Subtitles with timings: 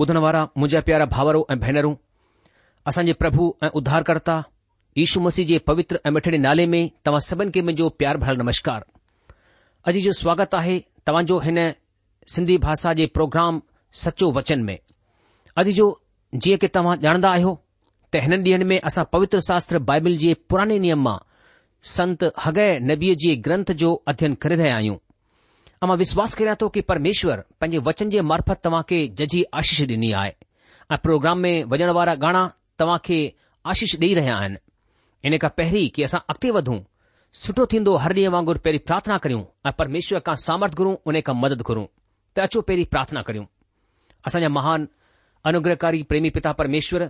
[0.00, 1.94] ॿुधण वारा मुंहिंजा प्यारा भाउरो ऐं भेनरूं
[2.88, 4.36] असांजे जे प्रभु ऐं उद्धारकर्ता
[4.98, 8.84] यीशू मसीह जे पवित्र ऐं मिठड़े नाले में तव्हां सभिनि खे मुंहिंजो प्यार भरियल नमस्कार
[9.90, 11.58] अॼु जो स्वागत आहे तव्हांजो हिन
[12.34, 13.60] सिंधी भाषा जे प्रोग्राम
[14.02, 14.78] सचो वचन में
[15.62, 15.86] अॼु जो
[16.42, 17.54] जीअं की तव्हां ॼाणंदा आहियो
[18.12, 21.16] त हिन ॾींहनि में असां पवित्र शास्त्र बाइबिल जे पुराने नियम मां
[21.96, 22.58] संत हग
[22.90, 24.96] नबी जे ग्रंथ जो अध्यन करे रहिया आहियूं
[25.86, 30.32] اما විශ්වාස කරято કે પરમેશ્વર પંજે વચન જે મારફત તમાકે જજી આશીષ દيني આય
[30.92, 32.46] આ પ્રોગ્રામ મે વજન વારા ગાના
[32.78, 33.18] તમાકે
[33.68, 34.58] આશીષ દે રહ્યા હે
[35.28, 36.80] એને કા પહેરી કે આસા અકતી વધું
[37.40, 41.60] સઠો થીndo હરદી વાંગર પહેરી પ્રાર્થના કરું આ પરમેશ્વર કા સામર્થ ગરું ઉને કા મદદ
[41.68, 41.86] કરું
[42.34, 43.46] તચો પહેરી પ્રાર્થના કરું
[44.24, 44.88] આસા મહાન
[45.48, 47.02] અનુગ્રહકારી પ્રેમી પિતા પરમેશ્વર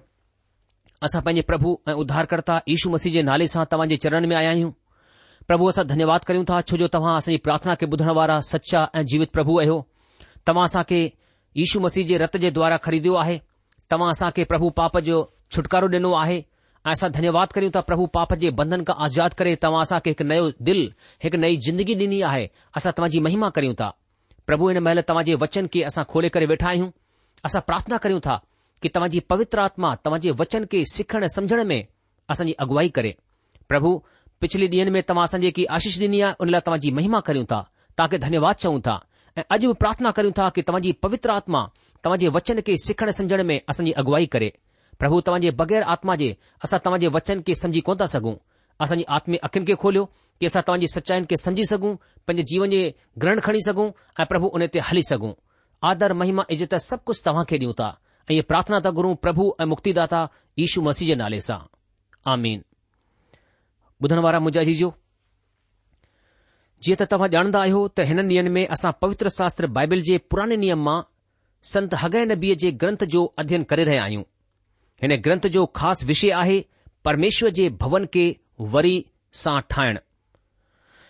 [1.03, 4.73] આસા પંજે પ્રભુ અ ઉદ્ધારકर्ता ઈશુ મસીજે નાલે સા તમાજે ચરણ મે આયા હું
[5.47, 9.33] પ્રભુ આસા ધન્યવાદ કરિયું તા છો જો તવાં આસઈ પ્રાર્થના કે બધણવારા સચ્ચા એ જીવિત
[9.37, 9.77] પ્રભુ હૈ હો
[10.51, 11.01] તવાસા કે
[11.55, 13.37] ઈશુ મસીહ જે રતજે દ્વારા ખરીદ્યો આહે
[13.95, 15.19] તવાસા કે પ્રભુ પાપ જો
[15.57, 16.39] છુટકારો દેનો આહે
[16.93, 20.49] આસા ધન્યવાદ કરિયું તા પ્રભુ પાપ જે બંધન કા આઝાદ કરે તવાસા કે એક નયો
[20.69, 20.83] દિલ
[21.29, 22.47] એક નઈ જિંદગી દિનિયા આહે
[22.77, 23.93] આસા તવાજી મહિમા કરિયું તા
[24.49, 26.91] પ્રભુ એ મેલ તવાજી વચન કે આસા ખોલે કરે બેઠા હી હું
[27.45, 28.39] આસા પ્રાર્થના કરિયું તા
[28.81, 31.79] કે તવાજી પવિત્રાત્મા તવાજી વચન કે સખણ સમજણ મે
[32.33, 33.13] આસંજી અગવાઈ કરે
[33.73, 33.95] પ્રભુ
[34.45, 37.61] पिछले ॾींहं में तव्हां असांजी जेकी आशीष ॾिनी आहे हुन लाइ तव्हांजी महिमा करियूं था
[37.99, 38.97] तव्हांखे धन्यवाद चऊं था
[39.39, 41.63] ऐं अॼु बि प्रार्थना कयूं था कि तव्हांजी पवित्र आत्मा
[42.05, 44.51] तव्हांजे वचन खे सिखण सम्झण में असांजी अॻुवाई करे
[44.99, 46.29] प्रभु तव्हांजे बगै़र आत्मा जे
[46.65, 48.35] असां तव्हांजे वचन खे सम्झी कोन था सघूं
[48.85, 50.05] असांजी आत्मी अखियुनि खे खोलियो
[50.41, 51.95] कि असां तव्हांजी सचाईनि खे सम्झी सघूं
[52.27, 52.83] पंहिंजे जीवन जे
[53.23, 53.89] ग्रहण खणी सघूं
[54.21, 55.33] ऐं प्रभु उन ते हली सघूं
[55.93, 57.89] आदर महिमा इज़त सभु कुझु तव्हां ॾियूं था
[58.31, 61.59] ऐं प्रार्थना था गुरूं प्रभु ऐं मुक्तिदा दाता मसीह जे नाले सां
[62.37, 62.63] आमीन
[64.05, 64.89] ॿुधण वारा मुजाजी जो
[66.85, 70.57] जीअं त तव्हां ॼाणंदा आहियो त हिननि ॾींहनि में असां पवित्र शास्त्र बाइबिल जे पुराने
[70.65, 70.97] नियम मां
[71.73, 74.25] संत हगैर नबीअ जे ग्रंथ जो अध्यन करे रहिया आहियूं
[75.03, 76.59] हिन ग्रंथ जो ख़ासि विषय आहे
[77.09, 78.27] परमेश्वर जे भवन खे
[78.75, 78.95] वरी
[79.45, 79.99] सां ठाहिण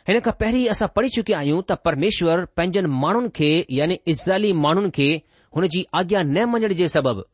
[0.08, 3.50] हिन खां पहिरीं असां पढ़ी चुकिया आहियूं त परमेश्वर पंहिंजनि माण्हुनि खे
[3.80, 5.10] यानी इज़राइली माण्हुनि खे
[5.56, 7.28] हुन जी आज्ञा न मञण जे सबबु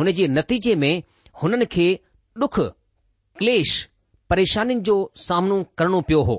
[0.00, 0.92] हुन जे नतीजे में
[1.42, 1.88] हुननि खे
[2.44, 2.60] ॾुख
[3.40, 3.78] क्लेश
[4.32, 6.34] परेशानि जो सामनो करणो पियो हो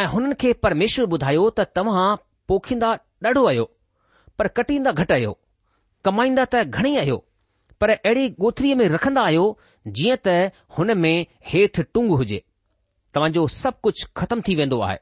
[0.00, 2.08] ऐं हुननि खे परमेश्वर ॿुधायो त तव्हां
[2.50, 2.88] पोखींदा
[3.26, 3.64] ॾाढो आहियो
[4.38, 5.30] पर कटींदा घटि आहियो
[6.08, 7.16] कमाईंदा त घणेई आहियो
[7.80, 9.44] पर अहिड़ी गोथरीअ में रखंदा आहियो
[10.00, 10.34] जीअं त
[10.78, 12.40] हुन में हेठि टुंग हुजे
[13.16, 14.98] तव्हांजो सभु कुझु ख़तमु थी वेंदो आहे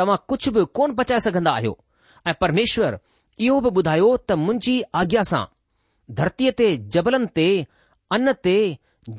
[0.00, 1.74] तव्हां कुझु बि कोन बचाए सघंदा आहियो
[2.30, 2.96] ऐं परमेश्वर
[3.48, 5.42] इहो बि ॿुधायो त मुंहिंजी आज्ञा सां
[6.22, 7.46] धरतीअ ते जबलनि ते
[8.18, 8.56] अन ते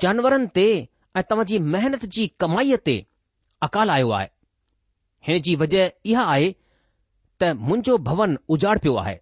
[0.05, 0.67] जानवरनि ते
[1.15, 2.93] ऐं तव्हां जी महिनत जी कमाईअ ते
[3.65, 4.27] अकाल आयो आहे
[5.27, 6.47] हिन जी वजह इहा आहे
[7.41, 9.17] त मुंहिंजो भवन उजाड़ पियो आहे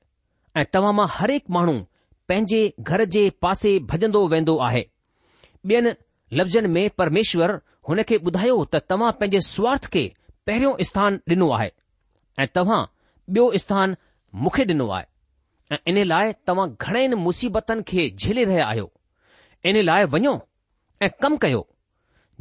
[0.62, 1.76] ऐं तव्हां मां हर हिकु माण्हू
[2.30, 4.84] पंहिंजे घर जे पासे भॼंदो वेंदो आहे
[5.72, 5.92] ॿियनि
[6.40, 7.52] लफ़्ज़नि में परमेश्वर
[7.90, 10.04] हुन खे ॿुधायो त तव्हां पंहिंजे स्वार्थ खे
[10.48, 11.70] पहिरियों स्थान ॾिनो आहे
[12.44, 12.82] ऐं तव्हां
[13.34, 13.96] ॿियो स्थान
[14.46, 18.90] मूंखे ॾिनो आहे ऐं इन लाइ तव्हां घणनि मुसीबतनि खे झेले रहिया आहियो
[19.74, 20.34] इन लाइ वञो
[21.04, 21.62] ऐं कमु कयो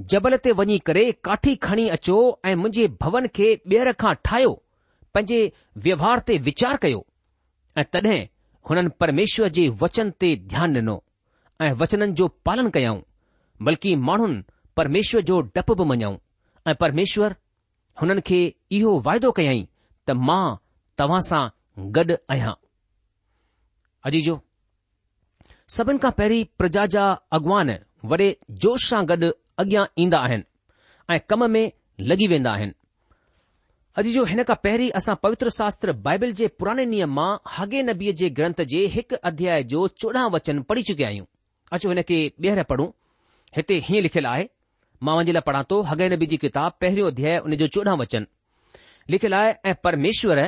[0.09, 4.53] जबल ते वञी करे काठी खणी अचो ऐं मुंहिंजे भवन खे ॿीहर खां ठाहियो
[5.15, 5.41] पंहिंजे
[5.85, 7.01] व्यवहार ते वीचार कयो
[7.79, 8.19] ऐं तॾहिं
[8.69, 10.97] हुननि परमेश्वर जे वचन ते ध्यानु ॾिनो
[11.65, 13.01] ऐं वचननि जो पालन कयाऊं
[13.69, 14.41] बल्कि माण्हुनि
[14.77, 16.17] परमेश्वर जो डपु बि मञऊं
[16.71, 17.29] ऐं परमेश्वर
[18.03, 18.39] हुननि खे
[18.77, 19.61] इहो वाइदो कयई
[20.07, 20.45] त मां
[20.99, 21.43] तव्हां सां
[21.99, 22.55] गॾु आहियां
[25.77, 27.05] सभिनि खां पहिरीं प्रजा जा
[27.39, 27.69] अॻवान
[28.11, 28.29] वॾे
[28.65, 29.31] जोश सां गॾु
[29.61, 30.43] अॻियां ईंदा आहिनि
[31.15, 31.65] ऐं कम में
[32.11, 32.73] लॻी वेंदा आहिनि
[34.01, 38.13] अॼु जो हिन खां पहिरीं असां पवित्र शास्त्र बाइबल जे पुराणे नियम मां हगे नबीअ
[38.21, 41.27] जे ग्रंथ जे हिकु अध्याय जो चोॾहं वचन पढ़ी चुकिया आहियूं
[41.79, 42.89] अचो हिन खे ॿीहर पढ़ूं
[43.57, 44.47] हिते हीअं लिखियलु आहे
[45.09, 48.27] मां वञे लाइ पढ़ां थो हगे नबी जी किताब पहिरियों अध्याय उन जो चोॾहं वचन
[49.15, 50.43] लिखियलु आहे ऐं परमेश्वर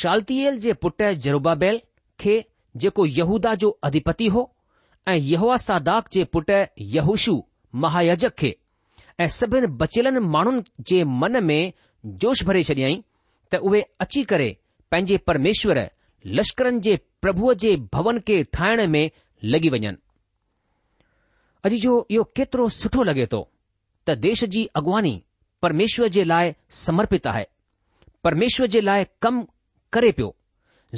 [0.00, 1.80] शालतियल जे पुट जरुबाबेल
[2.24, 2.36] खे
[2.82, 4.50] जेको यहूदा जो अधिपति हो
[5.08, 6.50] ऐं यहोवा सादाक जे पुट
[6.98, 7.36] यहूशू
[7.82, 8.54] महाायजक खे
[9.20, 11.72] ऐं सभिनि बचियल माण्हुनि जे मन में
[12.24, 13.00] जोश भरे छॾियईं
[13.52, 14.48] त उहे अची करे
[14.90, 15.80] पंहिंजे परमेश्वर
[16.38, 19.08] लश्करनि जे प्रभुअ जे भवन खे ठाहिण में
[19.54, 19.88] लॻी वञनि
[21.68, 23.42] अॼु जो इहो केतिरो सुठो लॻे थो
[24.06, 25.14] त देश जी अॻुवानी
[25.62, 26.52] परमेश्वर जे लाइ
[26.84, 27.44] समर्पित आहे
[28.24, 29.44] परमेश्वर जे लाइ कमु
[29.96, 30.34] करे पियो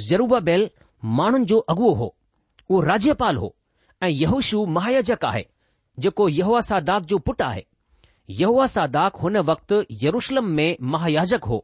[0.09, 0.69] ज़रूब बैदिल
[1.19, 2.13] माण्हुनि जो अॻुअ हो
[2.69, 3.53] उहो राज्यपाल हो
[4.03, 5.45] ऐं यहुशू महायजक आहे
[6.05, 7.63] जेको यहूआ सादाक जो पुटु आहे
[8.39, 11.59] यहूआ सादाक हुन वक़्तु यरुशलम में महायाजक हो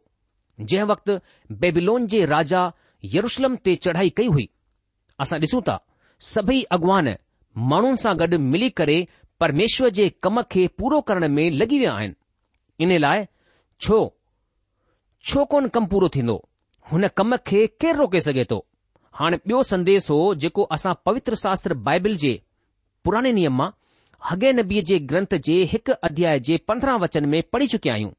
[0.59, 1.17] जंहिं वक़्तु
[1.63, 2.61] बेबिलोन जे राजा
[3.15, 4.49] यरुशलम ते चढ़ाई कई हुई
[5.25, 5.75] असां ॾिसूं था
[6.33, 7.09] सभई अॻवान
[7.73, 8.97] माण्हुनि सां गॾु मिली करे
[9.43, 13.25] परमेश्वर जे कम खे पूरो करण में लॻी विया आहिनि इन लाइ
[13.87, 13.99] छो
[15.31, 16.37] छो कोन कम पूरो थींदो
[16.91, 18.65] हुन कम खे केरु रोके सघे थो
[19.19, 22.33] हाणे ॿियो संदेस हो जेको असां पवित्र शास्त्र बाइबिल जे
[23.05, 23.69] पुराणे नियम मां
[24.30, 28.12] हगे नबीअ जे ग्रंथ जे हिकु अध्याय जे पंद्रहं वचन में पढ़ी चुकिया आहियूं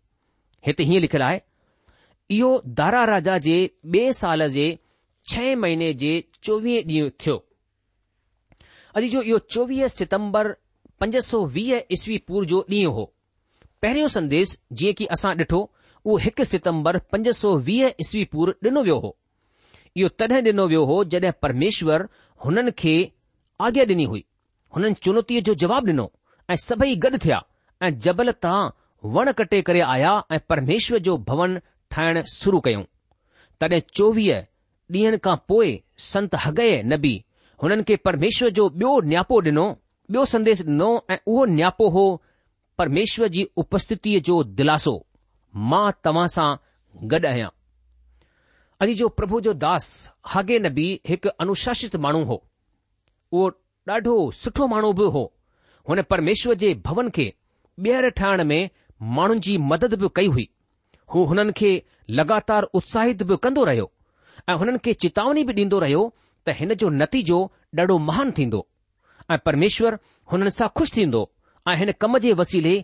[0.67, 1.39] हिते हीअं लिखियलु आहे
[2.39, 3.57] इहो दारा राजा जे
[3.95, 4.67] ॿिए साल जे
[5.33, 6.13] छह महीने जे
[6.49, 7.37] चोवीह ॾींहुं थियो
[9.01, 10.53] अॼु जो इहो चोवीह सितम्बर
[11.01, 13.05] पंज सौ वीह ईसवी पुर जो ॾींहुं हो
[13.83, 15.63] पहिरियों संदेश जीअं की असां ॾिठो
[16.05, 19.17] उहो हिकु सितम्बर पंज सौ वीह ईसवी पुर ॾिनो वियो हो
[19.97, 22.09] इहो तॾहिं ॾिनो वियो हो जड॒ परमेश्वर
[22.45, 22.97] हुननि खे
[23.69, 23.85] आज्ञा
[24.15, 24.25] हुई
[24.77, 26.07] हुननि चुनौतीअ जो जवाबु ॾिनो
[26.51, 27.39] ऐं सभई गॾु थिया
[27.87, 28.59] ऐं जबल तां
[29.17, 31.59] वण कटे करे आया ऐं परमेश्वर जो भवन
[31.95, 32.83] ठाहिण शुरू कयूं
[33.61, 34.43] तॾहिं चोवीह
[34.97, 35.71] ॾींहनि खां पोइ
[36.09, 37.15] संत हगे नबी
[37.63, 39.67] हुननि खे परमेश्वर जो ॿियो नियापो ॾिनो
[40.11, 42.05] ॿियो संदेश ॾिनो ऐं उहो नियापो हो
[42.79, 44.95] परमेश्वर जी उपस्थितीअ जो दिलासो
[45.73, 46.49] मां तव्हां सां
[47.13, 47.51] गॾु आहियां
[48.85, 49.89] अॼु जो प्रभु जो दास
[50.35, 52.43] हागे नबी हिकु अनुशासित माण्हू हो
[53.37, 53.51] उहो
[53.91, 54.13] ॾाढो
[54.43, 55.23] सुठो माण्हू बि हो
[55.89, 57.25] हुन परमेश्वर जे भवन खे
[57.85, 58.69] ॿीहर ठाहिण में
[59.17, 60.49] माण्हुनि जी मदद बि कई हुई
[61.15, 61.71] हू हुननि खे
[62.21, 63.91] लगातार उत्साहित बि कंदो रहियो
[64.49, 66.03] ऐं हुननि खे चेतावनी बि ॾींदो रहियो
[66.47, 67.43] त हिन जो नतीजो
[67.81, 68.67] ॾाढो महान थींदो
[69.33, 69.99] ऐं परमेश्वर
[70.33, 71.23] हुननि सां खु़शि थींदो
[71.71, 72.75] ऐं हिन कम जे वसीले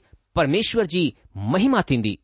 [0.41, 1.05] परमेश्वर जी
[1.55, 2.19] महिमा थींदी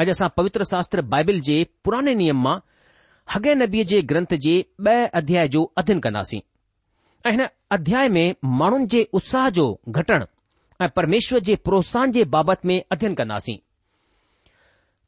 [0.00, 2.58] अॼु असां पवित्र शास्त्र बाइबिल जे पुराने नियम मां
[3.34, 4.54] हगे नबीअ जे ग्रंथ जे
[4.86, 6.40] ॿ अध्याय जो अध्यन कंदासीं
[7.26, 10.24] ऐं हिन अध्याय में माण्हुनि जे उत्साह जो घटण
[10.82, 13.56] ऐं परमेश्वर जे प्रोत्साहन जे बाबति में अध्ययन कंदासीं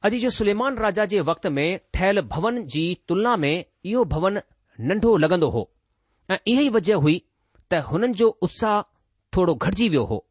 [0.04, 1.62] अॼु जे सुलेमान राजा जे वक़्त में
[1.94, 3.54] ठहियल भवन जी तुलना में
[3.84, 4.40] इहो भवन
[4.90, 5.68] नंढो लॻंदो हो
[6.30, 7.16] ऐं इहा ई वजह हुई
[7.70, 8.80] त हुननि जो उत्साह
[9.36, 10.24] थोरो घटिजी वियो हो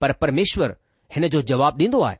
[0.00, 0.76] पर परमेश्वर
[1.14, 2.18] हिन जो जवाब ॾींदो आहे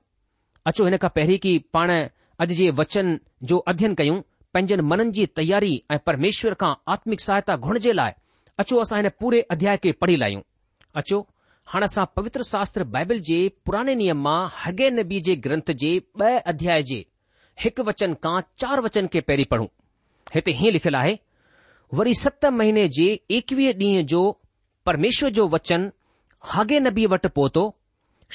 [0.67, 3.19] अचो हिन खां पहिरीं की पाण अॼु जे वचन
[3.53, 4.21] जो अध्ययन कयूं
[4.55, 8.13] पंहिंजनि मननि जी तयारी ऐं परमेश्वर खां आत्मिक सहायता घुण जे लाइ
[8.61, 10.41] अचो असां हिन पूरे अध्याय खे पढ़ी लाहियूं
[11.01, 11.19] अचो
[11.73, 13.37] हाणे असां पवित्र शास्त्र बाइबिल जे
[13.67, 16.99] पुराने नियम मां हागे नबी जे ग्रंथ जे ब॒ अध्याय जे
[17.63, 19.67] हिक वचन खां चार वचन खे पहिरीं पढ़ूं
[20.35, 21.15] हिते हीअं लिखियलु आहे
[22.01, 23.07] वरी सत महीने जे
[23.39, 24.21] एकवीह ॾींहं जो
[24.87, 25.89] परमेश्वर जो वचन
[26.53, 27.65] हागे नबी वटि पहुतो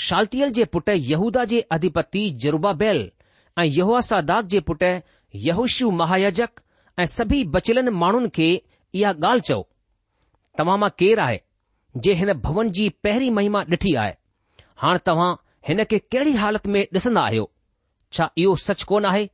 [0.07, 2.73] शाल्तियल जे पुट यहूदा जे अधिपति जरूबा
[3.59, 4.81] ऐं यहूआ सादाग जे पुट
[5.51, 6.59] यहूशु महायजक
[6.99, 9.63] ऐं सभी बचलनि माण्हुनि खे इहा ॻाल्हि चओ
[10.59, 11.39] तव्हां मां केरु आहे
[12.05, 14.13] जे हिन भवन जी पहिरीं महिमा ॾिठी आहे
[14.81, 15.33] हाणे तव्हां
[15.67, 17.49] हिन खे कहिड़ी हालति में ॾिसंदा आहियो
[18.13, 19.25] छा इहो सच कोन आहे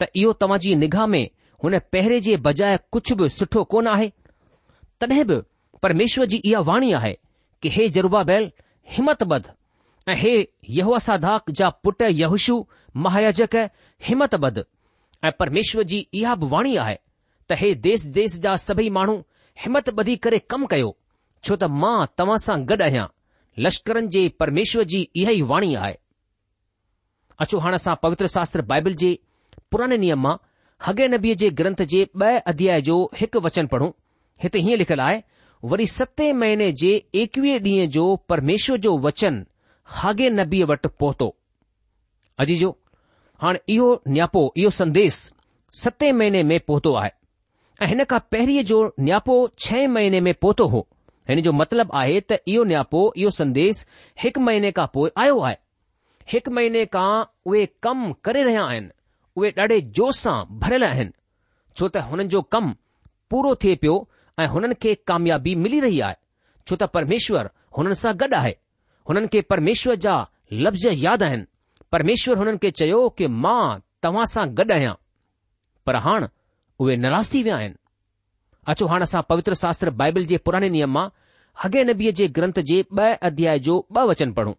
[0.00, 1.24] त इहो तव्हां जी निगाह में
[1.64, 4.08] हुन पहिरें जे बजाए कुझु बि सुठो कोन आहे
[5.00, 5.40] तॾहिं बि
[5.82, 7.12] परमेश्वर जी इहा वाणी आहे
[7.62, 8.50] की हे जरूबा बैल
[8.96, 9.48] हिमत बद
[10.08, 10.34] ऐं हे
[10.74, 12.56] हेहूसादाक जा पुट यहुशु
[13.06, 13.56] महायजक
[14.08, 14.64] हिमत बद
[15.24, 16.94] ऐं परमेश्वर जी इहा बि वाणी आहे
[17.50, 19.22] त हे देस देस जा सभई माण्हू
[19.64, 20.90] हिमत ॿधी करे कमु कयो
[21.46, 23.06] छो त मां तव्हां सां गॾु आहियां
[23.66, 25.94] लश्करनि जे परमेश्वर जी इहा ई वाणी आहे
[27.44, 29.10] अचो हाणे असां पवित्र शास्त्र बाइबल जे
[29.72, 30.34] पुराने नियम मां
[30.88, 33.90] हगे नबीअ जे ग्रंथ जे ब॒ अध्याय जो हिकु वचन पढ़ूं
[34.44, 35.18] हिते हीअं लिखियलु आहे
[35.72, 39.42] वरी सते महीने जे एकवीह ॾींहं जो परमेश्वर जो वचन
[39.98, 41.28] हागे नबीअ वटि पहुतो
[42.44, 42.70] अजी जो
[43.42, 45.20] हाणे इहो नियापो इहो संदेस
[45.84, 47.10] सते महीने में पहुतो आहे
[47.82, 50.86] ऐं हिन खां पहिरीं जो नियापो छह महीने में पहुतो हो
[51.28, 53.86] हिन जो मतिलबु आहे त इहो नियापो इहो संदेस
[54.22, 55.56] हिकु महीने खां पोइ आयो आहे
[56.32, 57.10] हिकु महीने खां
[57.50, 58.90] उहे कमु करे रहिया आहिनि
[59.36, 61.10] उहे ॾाढे जोश सां भरियल आहिनि
[61.76, 62.74] छो त हुननि जो कमु
[63.30, 63.94] पूरो थिए पियो
[64.40, 66.16] ऐं हुननि खे कामयाबी मिली रही आहे
[66.66, 68.54] छो त परमेश्वर हुननि सां गॾु आहे
[69.10, 70.16] हुननि खे परमेश्वर जा
[70.66, 71.46] लफ़्ज़ यादि आहिनि
[71.94, 73.62] परमेश्वर हुननि खे चयो कि मां
[74.02, 74.94] तव्हां सां गॾु आहियां
[75.86, 75.96] पर
[76.80, 77.74] उहे नाराज़ थी विया आहिनि
[78.72, 81.06] अचो हाणे असां पवित्र शास्त्र बाइबिल जे पुराणे नियम मां
[81.62, 84.52] हगे नबीअ जे ग्रंथ जे ॿ अध्याय जो ब वचन पढ़ूं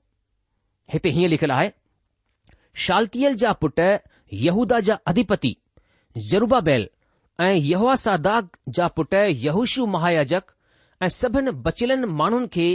[0.94, 1.70] हिते हीअं लिखियलु आहे
[2.86, 3.80] शाल्तियल जा पुट
[4.48, 5.52] यहूदा जा अधिपति
[6.32, 6.88] ज़रूबा बैल
[7.48, 8.18] ऐं यहूआ
[8.80, 9.14] जा पुट
[9.48, 10.52] यहूशु महायाजक
[11.02, 12.68] ऐं सभिनी बचियल माण्हुनि खे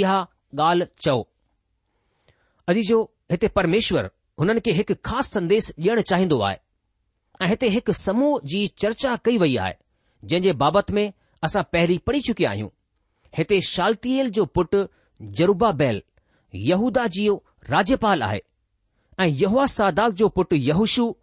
[0.00, 0.18] इहा
[0.62, 1.16] ॻाल्हि चओ
[2.72, 3.00] अॼु जो
[3.34, 6.58] हिते परमेश्वर हुननि खे हिकु ख़ासि संदेश ॾियणु चाहिंदो आहे
[7.40, 9.74] ऐं हिते हिकु समूह जी चर्चा कई वई आहे
[10.24, 11.12] जंहिं जे बाबति में
[11.44, 12.68] असां पहिरीं पढ़ी चुकिया आहियूं
[13.38, 14.86] हिते शाल्तियल जो पुटु
[15.38, 16.02] जरूबा बैल
[16.70, 17.28] यहूदा जी
[17.70, 18.40] राज्यपाल आहे
[19.20, 21.14] ऐं यहूआ सादाक जो पुटु यहूशु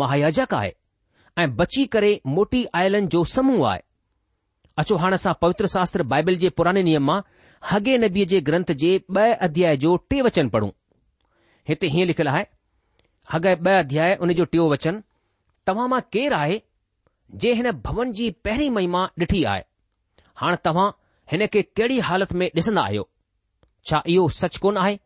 [0.00, 0.72] महायाजक आहे
[1.38, 3.80] ऐं बची करे मोटी आयलन जो समूह आहे
[4.78, 7.20] अचो हाणे असां पवित्र शास्त्र बाइबल जे पुराने नियम मां
[7.70, 10.70] हगे नबीअ जे ग्रंथ जे ॿ अध्याय जो टे वचन पढ़ूं
[11.68, 12.44] हिते हीअं लिखियलु आहे
[13.32, 15.02] हगे ॿ अध्याय उन जो टियों वचन
[15.66, 16.60] तव्हां मां केरु आहे
[17.42, 19.62] जे हिन भवन जी पहिरीं महिमा ॾिठी आहे
[20.40, 20.88] हाणे तव्हां
[21.32, 23.08] हिन खे कहिड़ी हालति में ॾिसंदा आहियो
[23.90, 24.96] छा इहो सच कोन आहे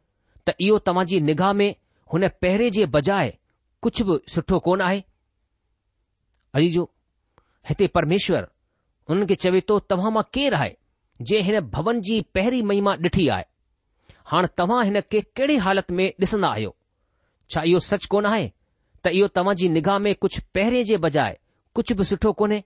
[0.49, 1.69] त इहो तव्हां जी निगाह में
[2.13, 3.37] हुन पहिरें जे बजाए
[3.87, 5.03] कुझु बि सुठो कोन आहे
[6.59, 6.85] अॼु जो
[7.71, 8.49] हिते परमेश्वर
[9.11, 10.73] हुननि खे चवे थो तव्हां मां केरु आहे
[11.31, 13.45] जे हिन भवन जी पहिरीं महिमा ॾिठी आहे
[14.33, 16.75] हाणे तव्हां हिन खे कहिड़ी हालति में ॾिसंदा आहियो
[17.51, 18.51] छा इहो सच कोन आहे
[19.07, 21.39] त इहो तव्हां जी निगाह में कुझु पहिरें जे बजाए
[21.75, 22.59] कुझु बि सुठो कोन्हे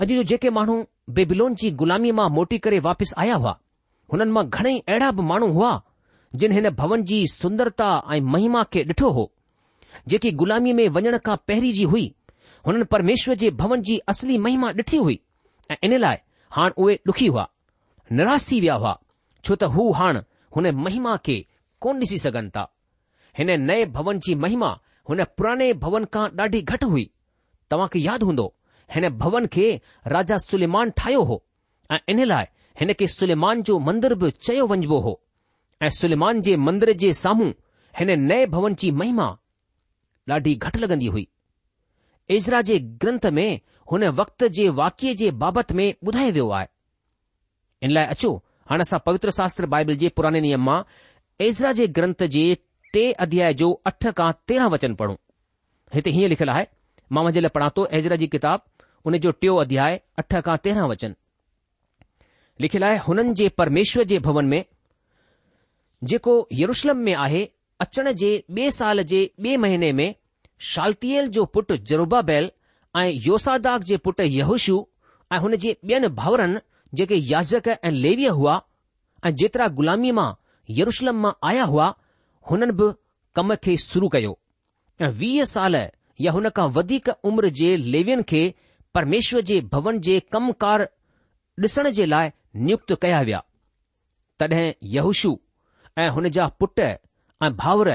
[0.00, 0.76] अॼु जो जेके माण्हू
[1.16, 3.54] बेबिलोन जी ग़ुलामीअ मां मोटी करे वापसि आया हुआ
[4.12, 5.72] हुननि मां घणेई अहिड़ा बि माण्हू हुआ
[6.38, 9.24] जिन हिन भवन जी सुंदरता ऐं महिमा खे ॾिठो हो
[10.08, 12.06] जेकी ग़ुलामीअ में वञण खां पहिरीं जी हुई
[12.66, 15.18] हुननि परमेश्वर जे भवन जी असली महिमा ॾिठी हुई
[15.70, 16.16] ऐं इन लाइ
[16.58, 17.48] हाणे उहे ॾुखी हुआ
[18.20, 18.98] निराश थी विया हुआ
[19.44, 20.22] छो त हू हाणे
[20.56, 21.38] हुन महिमा खे
[21.84, 22.68] कोन ॾिसी सघनि था
[23.38, 24.70] हिन नए भवन जी महिमा
[25.10, 27.04] हुन पुराने भवन खां ॾाढी घटि हुई
[27.70, 28.46] तव्हांखे यादि हूंदो
[28.94, 29.66] हिन भवन खे
[30.14, 31.42] राजा सुलमान ठाहियो हो
[31.92, 32.46] ऐं इन लाइ
[32.80, 35.20] हिन खे सुलेमान जो मंदरु बि चयो वञिबो हो
[35.86, 37.50] ऐं सुलमान जे मंदिर जे साम्हूं
[37.98, 39.28] हिन नए भवन जी महिमा
[40.30, 41.26] ॾाढी घटि लॻंदी हुई
[42.36, 43.48] एजरा जे ग्रंथ में
[43.90, 46.66] हुन वक़्त जे वाक्य जे बाबति में ॿुधायो वियो आहे
[47.86, 48.30] इन लाइ अचो
[48.70, 50.80] हाणे असां पवित्र शास्त्र बाइबिल जे पुराने नियम मां
[51.46, 52.44] एजरा जे ग्रंथ जे
[52.94, 55.16] टे अध्याय जो अठ खां तेरहं वचन पढ़ूं
[55.94, 56.64] हिते हीअं लिखियलु आहे
[57.12, 58.62] मां मुंहिंजे लाइ पढ़ा थो एजरा जी किताब
[59.06, 61.14] हुन जो टियों अध्याय अठ खां तेरहां वचन
[62.64, 64.64] लिखियलु आहे हुननि जे परमेश्वर जे भवन में
[66.10, 67.44] जेको यरुशलम में आहे
[67.84, 70.06] अचण जे ॿिए साल जे ॿिए महीने में
[70.70, 72.50] शाल्तल जो पुटु जुरूबा बैल
[73.00, 74.76] ऐं योसादाग जे पुटु यहुशू
[75.32, 76.60] ऐं हुन जे ॿियनि भाउरनि
[77.00, 78.60] जेके याज़क ऐं लेवीअ हुआ
[79.26, 80.30] ऐं जेतिरा ग़ुलामी मां
[80.80, 81.88] यरुशलम मां आया हुआ
[82.50, 82.90] हुननि बि
[83.36, 84.38] कम खे शुरू कयो
[85.02, 85.74] ऐं वीह साल
[86.24, 88.42] या हुन खां वधीक उमिरि जे लेवियुनि खे
[88.94, 90.88] परमेश्वर जे भवन जे कमकार
[91.64, 92.30] ॾिसण जे लाइ
[92.66, 93.40] नियुक्त कया विया
[94.38, 95.32] तॾहिं यहूशु
[95.98, 97.90] ऐं हुन जा पुट ऐं भाउर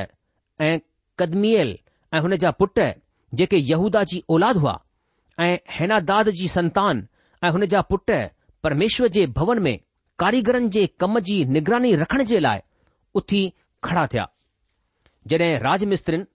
[0.62, 0.78] ऐं
[1.20, 1.78] कदमियल
[2.14, 2.80] ऐं हुन जा पुट
[3.40, 4.80] जेके यहूदा जी औलाद हुआ
[5.46, 7.08] ऐं हैनादाद जी संतान
[7.44, 8.12] ऐं हुन जा पुट
[8.64, 9.78] परमेश्वर जे भवन में
[10.20, 12.60] कारीगरनि जे कम जी निगरानी रखण जे लाइ
[13.22, 13.42] उथी
[13.84, 14.28] खड़ा थिया
[15.32, 16.26] जॾहिं राजमिस्त्रिन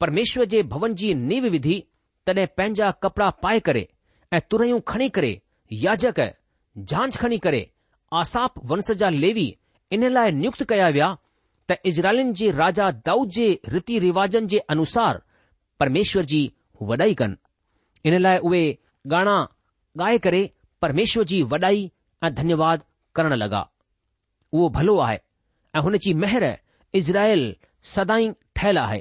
[0.00, 1.82] परमेश्वर जे भवन जी नीव विधी
[2.26, 3.86] तॾहिं पंहिंजा कपड़ा पाए करे
[4.34, 5.32] ऐं तुरयूं खणी करे
[5.84, 6.20] याजक
[6.90, 7.62] जांच खणी करे
[8.20, 9.48] आसाप वंश जा लेवी
[9.92, 11.14] इन लाइ नियुक्त कया विया
[11.70, 15.20] त इज़राइलन जे राजा दाऊद जे रीति रिवाजनि जे अनुसार
[15.80, 16.40] परमेश्वर जी
[16.90, 18.62] वॾाई कनि इन लाइ उहे
[19.12, 19.36] गाना
[20.00, 20.42] ॻाए करे
[20.82, 21.90] परमेश्वर जी वॾाई
[22.24, 22.82] ऐं धन्यवाद
[23.16, 23.60] करण लॻा
[24.52, 25.18] उहो भलो आहे
[25.76, 26.44] ऐं हुन जी मेहर
[27.00, 27.44] इज़राइल
[27.92, 29.00] सदाई ठहियलु आहे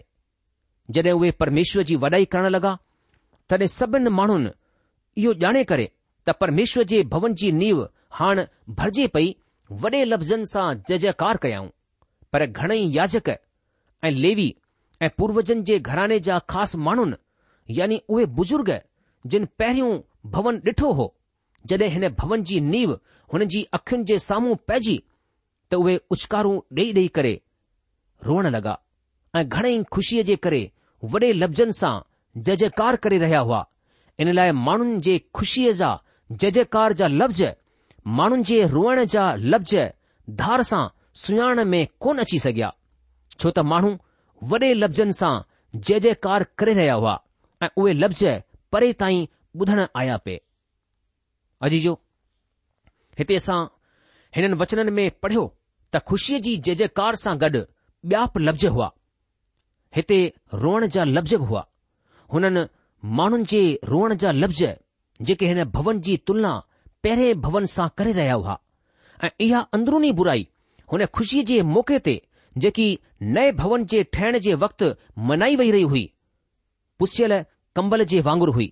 [0.95, 2.75] जॾहिं उहे परमेश्वर जी वॾाई करण लॻा
[3.49, 4.49] तॾहिं सभिनि माण्हुनि
[5.21, 5.85] इहो ॼाणे करे
[6.27, 7.83] त परमेश्वर जे भवन जी नीव
[8.19, 8.43] हाणे
[8.79, 9.31] भरिजे पई
[9.83, 11.69] वॾे लफ़्ज़नि सां जजकार कयाऊं
[12.33, 13.29] पर घणेई याजक
[14.03, 14.49] ऐं लेवी
[15.05, 17.21] ऐं पूर्वजनि जे घराने जा ख़ासि माण्हुनि
[17.79, 18.71] यानी उहे बुजुर्ग
[19.33, 19.91] जिन पहिरियों
[20.35, 21.07] भवन ॾिठो हो
[21.69, 22.91] जॾहिं हिन भवन जी नीव
[23.33, 24.97] हुन जी अखियुनि जे साम्हूं पइजी
[25.71, 27.33] त उहे उछकारूं ॾेई ॾेई करे
[28.25, 28.73] रोअण लॻा
[29.35, 30.63] ऐं घणेई ख़ुशीअ जे करे
[31.13, 31.93] वॾे लफ़्ज़नि सां
[32.47, 33.61] जजकार करे रहिया हुआ
[34.23, 35.89] इन लाइ माण्हुनि जे ख़ुशीअ जा
[36.43, 37.43] जजकार जा लफ़्ज़
[38.19, 39.75] माण्हुनि जे रोअण जा लफ़्ज़
[40.41, 40.83] धार सां
[41.23, 42.69] सुञाण में कोन अची सघिया
[43.39, 43.91] छो त माण्हू
[44.53, 45.33] वॾे लफ़्ज़नि सां
[45.75, 47.17] जय जयकार करे रहिया हुआ
[47.63, 48.25] ऐं उहे लफ़्ज़
[48.75, 49.25] परे ताईं
[49.61, 50.39] ॿुधण आया पे
[51.67, 51.93] अजीजो
[53.19, 53.59] हिते असां
[54.35, 55.45] हिननि वचननि में पढ़ियो
[55.93, 57.63] त ख़ुशीअ जी जयकार सां गॾु
[58.05, 58.89] ॿिया लफ़्ज़ हुआ
[59.95, 60.15] हिते
[60.61, 61.65] रोअण जा लफ़्ज़ बि हुआ
[62.33, 62.63] हुननि
[63.19, 63.61] माण्हुनि जे
[63.91, 64.63] रोअण जा लफ़्ज़
[65.29, 66.51] जेके हिन भवन जी तुलना
[67.03, 68.57] पहिरें भवन सां करे रहिया हुआ
[69.23, 70.47] ऐं इहा अंदरुनी बुराई
[70.91, 72.15] हुन ख़ुशीअ जे मौके ते
[72.65, 72.87] जेकी
[73.37, 74.91] नएं भवन जे ठहिण जे वक़्तु
[75.31, 76.03] मनाई वेई रही हुई
[76.99, 77.39] पुसियलु
[77.75, 78.71] कंबल जे वांगुरु हुई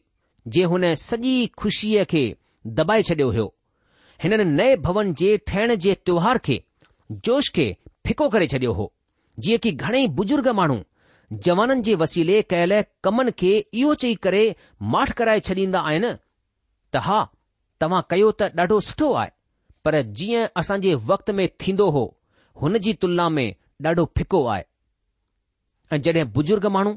[0.58, 2.24] जे हुन सॼी खु़शीअ खे
[2.82, 3.54] दॿाए छडि॒यो हुयो
[4.24, 6.64] हिननि नए भवन जे ठहिण जे त्योहार खे
[7.30, 8.94] जोश खे फिको करे छडि॒यो हो
[9.40, 10.78] जीअं की घणेई बुजुर्ग माण्हू
[11.46, 14.42] जवाननि जे वसीले कयल कमनि खे इहो चई करे
[14.94, 16.12] माठ कराए छॾींदा आहिनि
[16.94, 17.20] त हा
[17.82, 19.30] तव्हां कयो त ॾाढो सुठो आहे
[19.86, 22.04] पर जीअं असां जे वक़्त में थींदो हो
[22.62, 23.48] हुन जी तुलना में
[23.86, 24.64] ॾाढो फिको आहे
[25.96, 26.94] ऐं जॾहिं बुजुर्ग माण्हू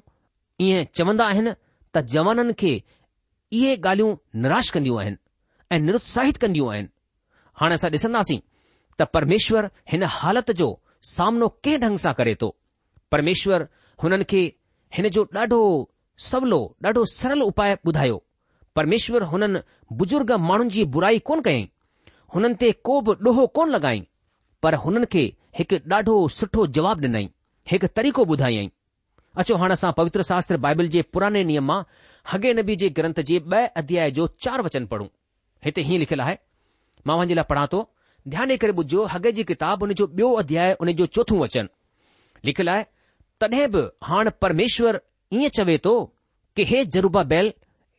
[0.67, 1.51] ईअं चवंदा आहिनि
[1.97, 5.17] त जवाननि खे इहे ॻाल्हियूं निराश कंदियूं आहिनि
[5.73, 6.89] ऐं निरुत्साहित कंदियूं आहिनि
[7.61, 8.39] हाणे असां ॾिसंदासीं
[8.99, 10.69] त परमेश्वर हिन हालति जो
[11.05, 12.49] सामनो कंहिं ढंग सां करे थो
[13.13, 13.67] परमेश्वर
[14.03, 14.41] हुननि खे
[14.99, 15.59] हिन जो ॾाढो
[16.31, 18.17] सवलो ॾाढो सरल उपाय ॿुधायो
[18.77, 19.61] परमेश्वर हुननि
[20.01, 21.67] बुजुर्ग माण्हुनि जी बुराई कोन कयईं
[22.35, 24.03] हुननि ते को बि ॾोहो कोन्ह लॻाई
[24.67, 25.25] पर हुननि खे
[25.59, 27.29] हिकु ॾाढो सुठो जवाबु ॾिनई
[27.73, 28.71] हिकु तरीक़ो ॿुधाईं
[29.43, 31.81] अचो हाणे असां पवित्र शास्त्र बाइबिल जे पुराने नियम मां
[32.33, 35.09] हॻे नबी जे ग्रंथ जे ॿ अध्याय जो चार वचन पढ़ूं
[35.69, 36.37] हिते हीअं लिखियलु आहे
[37.07, 37.81] मां हुनजे लाइ पढ़ां थो
[38.33, 41.67] ध्यान करे ॿुधो हगे जी किताब हुन जो ॿियो अध्याय हुन जो चोथों वचन
[42.49, 42.85] लिखियलु आहे
[43.41, 44.99] तॾहिं बि हाणे परमेश्वर
[45.35, 45.93] ईअं चवे थो
[46.57, 47.53] कि हे जरूबा बैल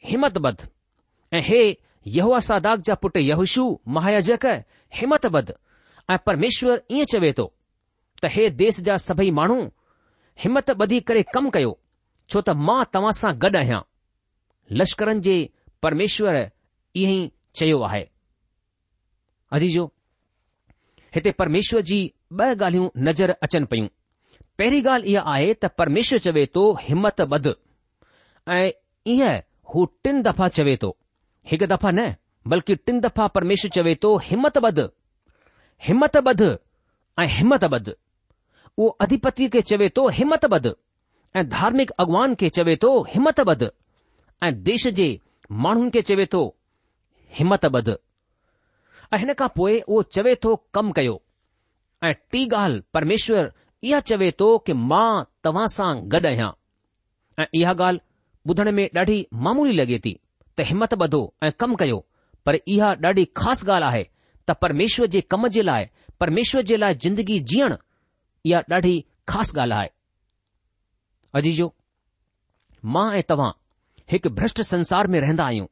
[0.09, 0.67] हिमत बद
[1.33, 3.65] ऐं हेहूआ सादाक जा पुटु यहुशु
[3.97, 4.45] महायजक
[5.01, 5.53] हिमत बद
[6.11, 7.45] ऐं परमेश्वर ईअं चवे थो
[8.23, 9.61] त हे देश जा सभई माण्हू
[10.43, 11.77] हिमत ॿधी करे कमु कयो
[12.33, 13.81] छो त मां तव्हां सां गॾु आहियां
[14.81, 15.37] लश्करनि जे
[15.83, 17.19] परमेश्वर ईअं ई
[17.61, 18.03] चयो आहे
[19.59, 19.91] अजीजो
[21.15, 21.97] हिते परमेश्वर जी
[22.39, 23.87] ॿ ॻाल्हियूं नज़र अचनि पयूं
[24.57, 27.47] पहिरीं ॻाल्हि इहा आहे त परमेश्वर चवे थो हिमत ॿध
[28.55, 28.71] ऐं
[29.13, 29.37] ईअं
[29.73, 30.89] हू टिन दफ़ा चवे थो
[31.51, 32.07] हिकु दफ़ा न
[32.53, 34.79] बल्कि टिन दफ़ा परमेश्वर चवे थो हिमत ॿध
[35.87, 36.41] हिमत ॿध
[37.23, 42.75] ऐं हिमत ॿध उहो अधिपति खे चवे थो हिमत ॿध ऐं धार्मिक अॻवान खे चवे
[42.83, 43.63] थो हिमत ॿध
[44.47, 45.09] ऐं देश जे
[45.67, 46.43] माण्हुनि खे चवे थो
[47.39, 47.95] हिमत ॿध
[49.13, 51.15] ऐं हिन खां पोइ उहो चवे थो कमु कयो
[52.07, 53.51] ऐं टी ॻाल्हि परमेश्वर
[53.83, 55.09] इहा चवे थो कि मां
[55.43, 56.49] तव्हां सां गॾु आहियां
[57.41, 58.01] ऐं इहा ॻाल्हि
[58.49, 60.13] ॿुधण में ॾाढी मामूली लॻे थी
[60.57, 61.99] त हिमत ॿधो ऐं कमु कयो
[62.45, 64.03] पर इहा ॾाढी ख़ासि ॻाल्हि आहे
[64.47, 65.85] त परमेश्वर जे कम जे लाइ
[66.19, 67.75] परमेश्वर जे लाइ जिंदगी जीअण
[68.45, 68.95] इहा ॾाढी
[69.29, 69.89] ख़ासि ॻाल्हि आहे
[71.39, 71.73] अजीजो
[72.95, 73.51] मां ऐं तव्हां
[74.11, 75.65] हिकु भ्रष्ट संसार में रहंदा आहियूं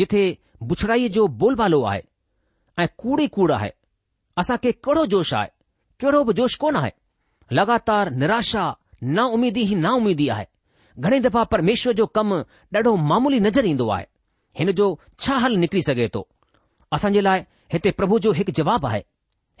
[0.00, 0.22] जिथे
[0.70, 2.02] बुछड़ाईअ जो बोलबालो आहे
[2.82, 3.70] ऐं कूड़ ई कूड़ आहे
[4.38, 5.48] असांखे कहिड़ो जोश आहे
[6.00, 6.90] कहिड़ो बि जोश कोन आहे
[7.58, 8.66] लॻातार निराशा
[9.18, 10.44] नाउमेदी नाउमीदी आहे
[11.06, 12.36] घणी दफ़ा परमेश्वर जो कमु
[12.74, 14.06] ॾाढो मामूली नज़र ईंदो आहे
[14.58, 14.86] हिन जो
[15.24, 16.22] छा हलु निकरी सघे थो
[16.94, 17.40] असांजे लाइ
[17.72, 19.02] हिते प्रभु जो हिकु जवाब आहे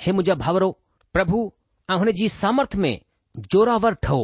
[0.02, 0.70] हे मुंहिंजा भाउरो
[1.16, 1.40] प्रभु
[1.90, 2.92] ऐं हुन जी सामर्थ में
[3.54, 4.22] जोरावर ठहो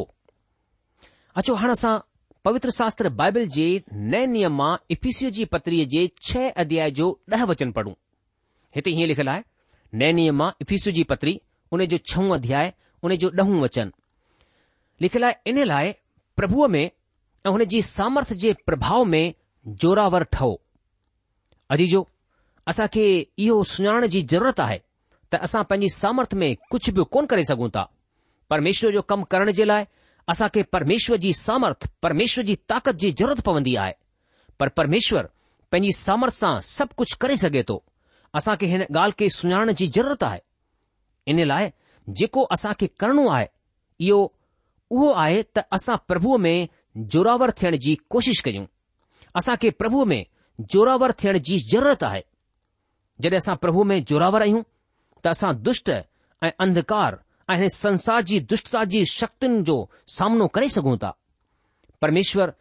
[1.41, 1.93] अचो हाणे असां
[2.47, 3.67] पवित्र शास्त्र बाइबिल जे
[4.15, 7.93] नए नियम मां इपिसीस जी पत्रीअ जे छह अध्याय जो ॾह वचन पढ़ूं
[8.75, 9.43] हिते हीअं लिखियलु आहे
[9.99, 11.39] नैनीअ मां इफ़ीसू जी पत्री
[11.73, 12.73] उन जो छऊं अध्याय
[13.07, 13.91] उन जो ॾहूं वचन
[15.01, 15.91] लिखियलु आहे इन लाइ
[16.37, 19.23] प्रभुअ में ऐं हुन जी सामर्थ जे प्रभाव में
[19.83, 20.51] जोरावर ठहो
[21.75, 22.07] अजीजो
[22.71, 23.05] असां खे
[23.45, 24.77] इहो सुञाणण जी ज़रूरत आहे
[25.33, 27.83] त असां पंहिंजी सामर्थ में कुझु बि कोन करे सघूं था
[28.49, 29.85] परमेश्वर जो कमु करण जे लाइ
[30.33, 33.93] असां खे परमेश्वर जी सामर्थ परमेश्वर जी ताक़त जी ज़रूरत पवंदी आहे
[34.59, 35.29] पर परमेश्वर
[35.71, 37.83] पंहिंजी सामर्थ सां सभु कुझु करे सघे थो
[38.37, 40.39] असां खे हिन ॻाल्हि खे सुञाणण जी ज़रूरत आहे
[41.31, 41.69] इन लाइ
[42.19, 43.45] जेको असां खे करणो आहे
[44.07, 44.19] इहो
[44.95, 46.57] उहो आहे त असां प्रभुअ में
[47.13, 48.65] जोरावर थियण जी कोशिश कयूं
[49.39, 50.23] असां खे प्रभु में
[50.73, 52.21] जोरावर थियण जी ज़रूरत आहे
[53.23, 54.61] जॾहिं असां प्रभु में जोरावर आहियूं
[55.23, 57.17] त असां दुष्ट ऐं अंधकार
[57.49, 59.77] ऐं हिन संसार जी दुष्टता जी शक्तियुनि जो
[60.17, 61.11] सामनो करे सघूं था
[62.01, 62.51] परमेश्वर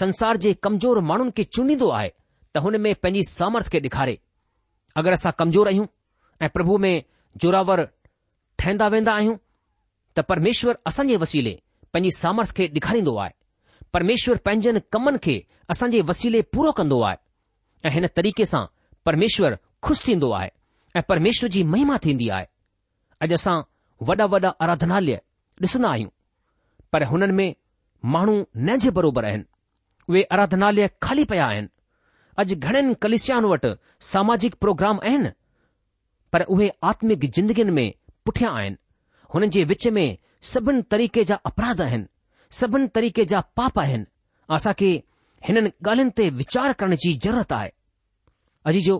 [0.00, 2.10] संसार जे कमजोर माण्हुनि खे चूंडींदो आहे
[2.54, 4.16] त हुन में पंहिंजी सामर्थ्य ॾेखारे
[5.00, 5.86] अगरि असां कमज़ोर आहियूं
[6.44, 6.94] ऐं प्रभु में
[7.42, 7.84] जोरावर
[8.58, 9.36] ठहंदा वेंदा आहियूं
[10.16, 11.54] त परमेश्वर असांजे वसीले
[11.92, 13.32] पंहिंजी सामर्थ खे ॾेखारींदो आहे
[13.94, 15.36] परमेश्वर पंहिंजनि कमनि खे
[15.72, 17.16] असांजे वसीले पूरो कंदो आहे
[17.88, 18.64] ऐं हिन तरीक़े सां
[19.06, 20.50] परमेश्वर खु़शि थींदो आहे
[20.98, 22.46] ऐं परमेश्वर जी महिमा थींदी आहे
[23.24, 23.56] अॼु असां
[24.08, 25.18] वॾा वॾा आराधनालय
[25.64, 26.12] ॾिसंदा आहियूं
[26.92, 27.48] पर हुननि में
[28.14, 28.34] माण्हू
[28.66, 29.50] न जे बराबरि आहिनि
[30.10, 31.71] उहे आराधनालय खाली पिया आहिनि
[32.40, 33.68] अॼु घणनि कलिशियानि वटि
[34.12, 35.28] सामाजिक प्रोग्राम आहिनि
[36.32, 37.88] पर उहे आत्मिक ज़िंदगीनि में
[38.26, 38.76] पुठियां आहिनि
[39.34, 40.06] हुननि जे विच में
[40.52, 42.06] सभिनी तरीक़े जा अपराध आहिनि
[42.60, 44.04] सभिनी तरीक़े जा पाप आहिनि
[44.56, 44.90] असांखे
[45.46, 47.70] हिननि ॻाल्हियुनि ते वीचार करण जी ज़रूरत आहे
[48.68, 48.96] अॼु जो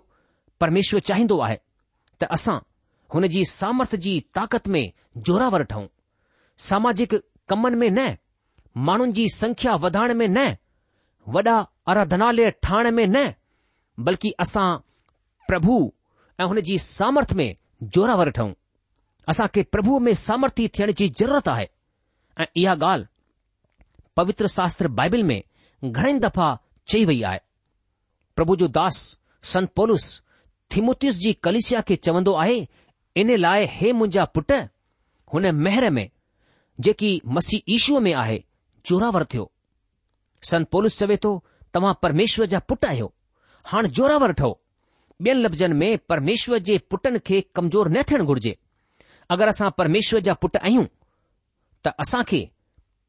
[0.60, 1.56] परमेश्वर चाहिंदो आहे
[2.20, 2.58] त असां
[3.14, 4.84] हुनजी सामर्थ्य जी ताक़त में
[5.28, 5.86] जोरावर वठूं
[6.68, 7.14] सामाजिक
[7.48, 8.06] कमनि में न
[8.88, 10.44] माण्हुनि जी संख्या वधाइण में न
[11.34, 11.56] वॾा
[11.88, 13.26] आराधनालय ठाण में न
[14.04, 14.66] बल्कि असां
[15.48, 15.76] प्रभु
[16.40, 17.54] ऐं हुन जी सामर्थ में
[17.94, 18.52] जोरावर ठहूं
[19.28, 21.68] असां खे प्रभु में सामर्थी थियण जी ज़रूरत आहे
[22.40, 23.06] ऐं इहा ॻाल्हि
[24.16, 25.40] पवित्र शास्त्र बाइबिल में
[25.90, 26.56] घणेई दफ़ा
[26.92, 27.38] चई वई आहे
[28.36, 28.96] प्रभु जो दास
[29.52, 30.06] संत पोलुस
[30.76, 32.66] थिमोतियुस जी कलिशिया खे चवंदो आहे
[33.22, 34.52] इन लाइ हे मुंहिंजा पुट
[35.34, 36.08] हुन मेहर में
[36.86, 38.42] जेकी मसीह ईशूअ में आहे
[38.86, 39.50] जोरावर थियो
[40.50, 41.40] संत पोलुस चवे थो
[41.74, 43.06] तव्हां परमेश्वर जा पुटु आहियो
[43.70, 44.50] हाणे जोरावर वठो
[45.24, 48.54] ॿियनि लफ़्ज़नि में परमेश्वर जे पुटनि खे कमज़ोर न थियणु घुरिजे
[49.34, 50.84] अगरि असां परमेश्वर जा पुटु आहियूं
[51.84, 52.22] त असां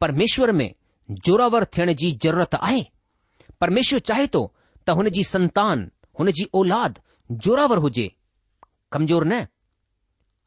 [0.02, 0.70] परमेश्वर में
[1.28, 2.84] जोरावर थियण जी ज़रूरत आहे
[3.62, 4.42] परमेश्वर चाहे थो
[4.88, 5.84] त हुन जी संतान
[6.20, 7.00] हुन जी औलाद
[7.46, 8.08] जोरावर हुजे
[8.92, 9.46] कमज़ोर न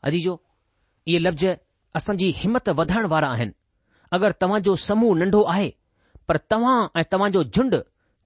[0.08, 1.46] अजी इहे लफ़्ज़
[1.98, 3.52] असांजी हिमत वधाइण वारा आहिनि
[4.16, 5.68] अगरि तव्हांजो समूह नंढो आहे
[6.28, 7.74] पर तव्हां ऐं तव्हांजो झुंड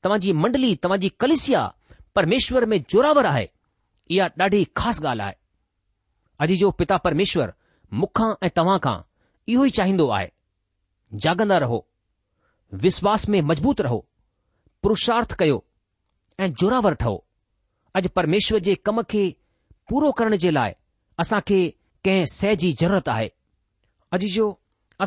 [0.04, 1.68] तव्हांजी मंडली तव्हांजी कलिसिया
[2.14, 3.46] परमेश्वर में जोरावर आहे
[4.14, 5.32] इहा ॾाढी ख़ासि ॻाल्हि आहे
[6.44, 7.50] अॼु जो पिता परमेश्वर
[8.02, 8.98] मुखां ऐं तव्हां खां
[9.52, 10.28] इहो ई चाहींदो आहे
[11.22, 11.80] जाॻंदा रहो
[12.86, 13.98] विश्वास में मज़बूत रहो
[14.82, 15.58] पुरुषार्थ कयो
[16.44, 17.16] ऐं जोरावर ठहो
[18.00, 19.22] अॼु परमेश्वर जे कम खे
[19.90, 20.72] पूरो करण जे लाइ
[21.24, 21.60] असांखे
[22.04, 23.28] कंहिं सह जी ज़रूरत आहे
[24.18, 24.48] अॼु जो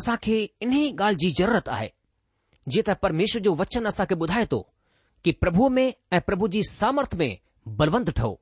[0.00, 1.88] असांखे इन ॻाल्हि जी ज़रूरत आहे
[2.70, 4.62] जीअं त परमेश्वर जो वचन असांखे ॿुधाए थो
[5.24, 7.28] की प्रभु में ऐं प्रभु जी सामर्थ में
[7.78, 8.32] बलवंत ठहो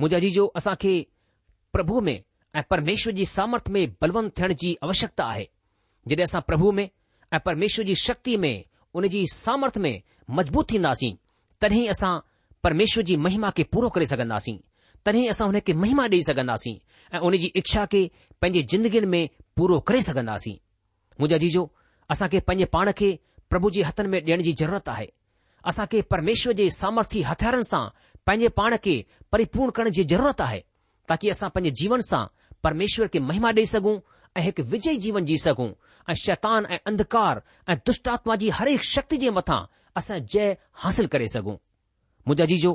[0.00, 0.94] मुंहिंजा जीजो असांखे
[1.72, 2.14] प्रभु में
[2.56, 5.46] ऐं परमेश्वर जी सामर्थ में बलवंत थियण जी आवश्यकता आहे
[6.08, 8.54] जॾहिं असां प्रभु में ऐं परमेश्वर जी शक्ति में
[9.00, 9.94] उन जी सामर्थ में
[10.38, 11.12] मज़बूत थींदासीं
[11.60, 12.12] तॾहिं असां
[12.64, 14.56] परमेश्वर जी महिमा खे पूरो करे सघंदासीं
[15.06, 16.74] तॾहिं असां हुन खे महिमा ॾेई सघंदासीं
[17.14, 18.04] ऐं उन जी इच्छा खे
[18.42, 21.66] पंहिंजे ज़िंदगीनि में पूरो करे सघंदासीं मुंहिंजा जीजो
[22.14, 23.12] असांखे पंहिंजे पाण खे
[23.50, 25.08] प्रभु जे हथनि में ॾियण जी ज़रूरत आहे
[25.70, 27.84] असां खे परमेश्वर जे सामर्थ्य हथियारनि सां
[28.26, 28.94] पंहिंजे पाण खे
[29.32, 30.60] परिपूर्ण करण जी ज़रूरत आहे
[31.12, 32.24] ताकी असां पंहिंजे जीवन सां
[32.66, 33.96] परमेश्वर खे महिमा ॾेई सघूं
[34.36, 35.68] ऐं हिकु विजय जीवन जी सघूं
[36.10, 39.60] ऐं शैतान ऐं अंधकार ऐं दुष्ट आत्मा जी हरेक शक्ति जे मथां
[40.00, 42.72] असां जय हासिल करे सघूं मुंहिंजा जीजो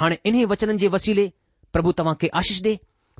[0.00, 1.28] हाणे इन्हीअ वचननि जे वसीले
[1.72, 2.76] प्रभु तव्हां खे आशीष ॾे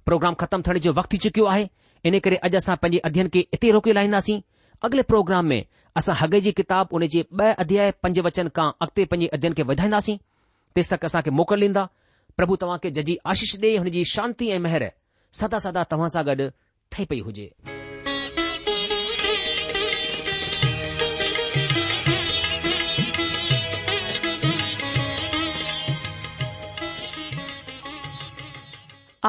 [0.09, 1.67] प्रोग्राम ख़तमु थियण जो वक़्तु थी चुकियो आहे
[2.11, 4.41] इन करे अॼु असां पंहिंजे अध्यन खे इते रोके लाहींदासीं
[4.85, 5.65] अॻिले प्रोग्राम में
[5.97, 9.63] असां हॻ जी किताब उन जे ॿ अध्याय पंज वचन खां अॻिते पंजे अध्ययन खे
[9.71, 10.17] वधाईंदासीं
[10.77, 11.85] तेसि तक असांखे मोकिल ॾींदा
[12.37, 14.85] प्रभु तव्हांखे जजी आशीष ॾे हुनजी शांती ऐं महर
[15.41, 16.49] सदा सदा तव्हां सां गॾु
[16.93, 17.49] ठही पई हुजे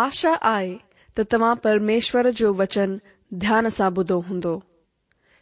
[0.05, 0.75] आशा आहे
[1.17, 2.97] त तव्हां परमेश्वर जो वचन
[3.43, 4.59] ध्यान सां ॿुधो हूंदो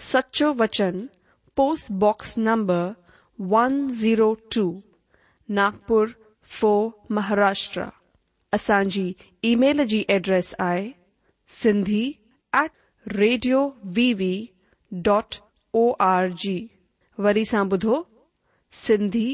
[0.00, 1.06] सचो वचन
[2.00, 2.90] box number
[3.54, 4.64] one zero two
[5.58, 6.10] Nagpur
[6.60, 7.84] four Maharashtra
[8.54, 9.12] असांजी
[9.50, 10.88] ईमेल जी एड्रेस आहे
[11.60, 12.04] Sindhi
[12.60, 12.70] at
[13.14, 13.64] radio
[13.96, 14.12] V
[15.04, 15.34] dot
[15.74, 16.58] O R G
[17.24, 18.02] वरी सा बुधो
[18.86, 19.28] Sindhi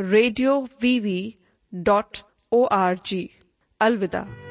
[0.00, 0.60] radio
[1.88, 2.18] dot
[2.54, 3.26] O R G
[3.80, 4.47] अलविदा